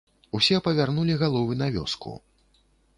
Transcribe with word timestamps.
Усе 0.39 0.57
павярнулі 0.69 1.19
галовы 1.21 1.61
на 1.63 1.71
вёску. 1.79 2.19